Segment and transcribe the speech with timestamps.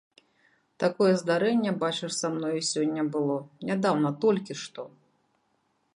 [0.83, 3.35] Такое здарэнне, бачыш, са мною сёння было,
[3.71, 4.91] нядаўна, толькі што.